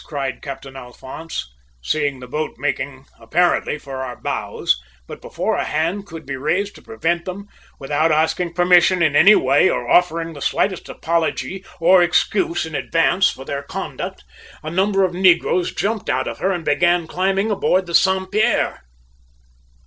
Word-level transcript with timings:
cried 0.03 0.41
Captain 0.41 0.75
Alphonse, 0.75 1.53
seeing 1.83 2.19
the 2.21 2.27
boat 2.27 2.55
making 2.57 3.05
apparently 3.19 3.77
for 3.77 3.97
our 4.01 4.19
bows, 4.19 4.81
but 5.05 5.21
before 5.21 5.57
a 5.57 5.63
hand 5.63 6.07
could 6.07 6.25
be 6.25 6.35
raised 6.35 6.73
to 6.73 6.81
prevent 6.81 7.23
them, 7.25 7.47
without 7.79 8.11
asking 8.11 8.51
permission 8.51 9.03
in 9.03 9.15
any 9.15 9.35
way 9.35 9.69
or 9.69 9.87
offering 9.87 10.33
the 10.33 10.41
slightest 10.41 10.89
apology 10.89 11.63
or 11.79 12.01
excuse 12.01 12.65
in 12.65 12.73
advance 12.73 13.29
for 13.29 13.45
their 13.45 13.61
conduct, 13.61 14.23
a 14.63 14.71
number 14.71 15.03
of 15.05 15.13
negroes 15.13 15.71
jumped 15.71 16.09
out 16.09 16.27
of 16.27 16.39
her 16.39 16.49
and 16.51 16.65
began 16.65 17.05
climbing 17.05 17.51
aboard 17.51 17.85
the 17.85 17.93
Saint 17.93 18.31
Pierre. 18.31 18.81